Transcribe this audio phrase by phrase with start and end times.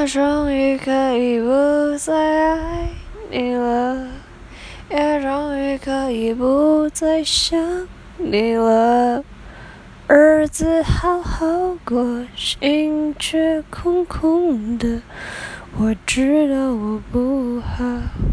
[0.00, 2.14] 我终于可以不再
[2.54, 2.88] 爱
[3.30, 4.08] 你了
[4.88, 9.22] 也终于可以不再想你了。
[10.08, 15.02] 日子好好过心却空空的。
[15.76, 18.29] 我知道我不好。